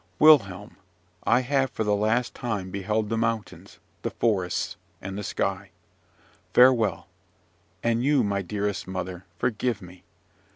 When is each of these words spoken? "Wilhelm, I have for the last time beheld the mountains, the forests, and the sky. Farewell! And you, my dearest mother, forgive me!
"Wilhelm, 0.17 0.77
I 1.25 1.41
have 1.41 1.69
for 1.69 1.83
the 1.83 1.95
last 1.95 2.33
time 2.33 2.71
beheld 2.71 3.09
the 3.09 3.19
mountains, 3.19 3.77
the 4.01 4.09
forests, 4.09 4.75
and 4.99 5.15
the 5.15 5.21
sky. 5.23 5.69
Farewell! 6.55 7.05
And 7.83 8.03
you, 8.03 8.23
my 8.23 8.41
dearest 8.41 8.87
mother, 8.87 9.25
forgive 9.37 9.79
me! 9.79 10.03